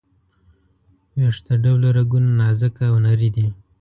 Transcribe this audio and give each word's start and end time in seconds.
ویښته 1.19 1.53
ډوله 1.63 1.89
رګونه 1.97 2.29
نازکه 2.39 2.83
او 2.91 2.95
نري 3.05 3.29
دي. 3.35 3.47